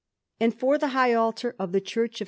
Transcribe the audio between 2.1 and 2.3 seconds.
of S.